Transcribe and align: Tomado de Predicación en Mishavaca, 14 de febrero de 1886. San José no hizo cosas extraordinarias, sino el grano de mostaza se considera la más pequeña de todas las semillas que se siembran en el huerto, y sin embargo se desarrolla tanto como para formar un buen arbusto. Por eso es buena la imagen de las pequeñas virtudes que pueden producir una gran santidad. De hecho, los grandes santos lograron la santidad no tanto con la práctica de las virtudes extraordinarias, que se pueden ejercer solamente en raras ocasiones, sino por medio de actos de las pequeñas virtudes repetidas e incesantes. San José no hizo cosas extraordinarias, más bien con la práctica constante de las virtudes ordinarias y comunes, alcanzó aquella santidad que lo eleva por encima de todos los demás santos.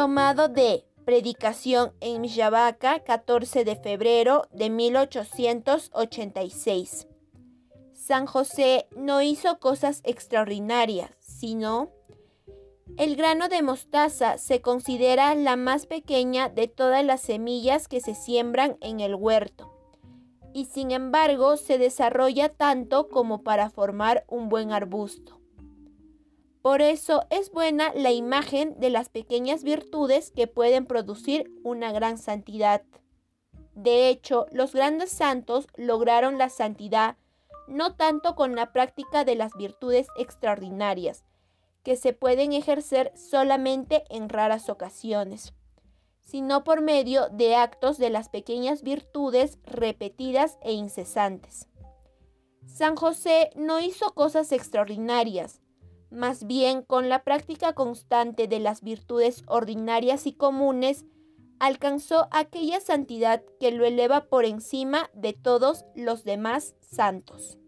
Tomado 0.00 0.48
de 0.48 0.88
Predicación 1.04 1.92
en 2.00 2.22
Mishavaca, 2.22 3.00
14 3.00 3.66
de 3.66 3.76
febrero 3.76 4.48
de 4.50 4.70
1886. 4.70 7.06
San 7.92 8.24
José 8.24 8.88
no 8.96 9.20
hizo 9.20 9.60
cosas 9.60 10.00
extraordinarias, 10.04 11.10
sino 11.20 11.90
el 12.96 13.14
grano 13.14 13.50
de 13.50 13.60
mostaza 13.60 14.38
se 14.38 14.62
considera 14.62 15.34
la 15.34 15.56
más 15.56 15.84
pequeña 15.84 16.48
de 16.48 16.66
todas 16.66 17.04
las 17.04 17.20
semillas 17.20 17.86
que 17.86 18.00
se 18.00 18.14
siembran 18.14 18.78
en 18.80 19.00
el 19.00 19.14
huerto, 19.14 19.70
y 20.54 20.64
sin 20.64 20.92
embargo 20.92 21.58
se 21.58 21.76
desarrolla 21.76 22.48
tanto 22.48 23.10
como 23.10 23.42
para 23.42 23.68
formar 23.68 24.24
un 24.28 24.48
buen 24.48 24.72
arbusto. 24.72 25.39
Por 26.62 26.82
eso 26.82 27.24
es 27.30 27.50
buena 27.50 27.92
la 27.94 28.12
imagen 28.12 28.78
de 28.78 28.90
las 28.90 29.08
pequeñas 29.08 29.64
virtudes 29.64 30.30
que 30.30 30.46
pueden 30.46 30.86
producir 30.86 31.50
una 31.62 31.90
gran 31.92 32.18
santidad. 32.18 32.82
De 33.74 34.08
hecho, 34.08 34.46
los 34.52 34.74
grandes 34.74 35.10
santos 35.10 35.66
lograron 35.76 36.36
la 36.36 36.50
santidad 36.50 37.16
no 37.70 37.94
tanto 37.94 38.34
con 38.34 38.56
la 38.56 38.72
práctica 38.72 39.24
de 39.24 39.36
las 39.36 39.54
virtudes 39.54 40.08
extraordinarias, 40.16 41.24
que 41.82 41.96
se 41.96 42.12
pueden 42.12 42.52
ejercer 42.52 43.12
solamente 43.16 44.04
en 44.10 44.28
raras 44.28 44.68
ocasiones, 44.68 45.54
sino 46.22 46.64
por 46.64 46.82
medio 46.82 47.28
de 47.30 47.54
actos 47.54 47.96
de 47.96 48.10
las 48.10 48.28
pequeñas 48.28 48.82
virtudes 48.82 49.58
repetidas 49.64 50.58
e 50.62 50.72
incesantes. 50.72 51.68
San 52.66 52.96
José 52.96 53.50
no 53.54 53.80
hizo 53.80 54.14
cosas 54.14 54.52
extraordinarias, 54.52 55.60
más 56.10 56.46
bien 56.46 56.82
con 56.82 57.08
la 57.08 57.22
práctica 57.22 57.72
constante 57.72 58.48
de 58.48 58.60
las 58.60 58.82
virtudes 58.82 59.42
ordinarias 59.46 60.26
y 60.26 60.32
comunes, 60.32 61.04
alcanzó 61.58 62.28
aquella 62.30 62.80
santidad 62.80 63.42
que 63.60 63.70
lo 63.70 63.84
eleva 63.84 64.24
por 64.24 64.44
encima 64.44 65.10
de 65.14 65.32
todos 65.32 65.84
los 65.94 66.24
demás 66.24 66.74
santos. 66.80 67.58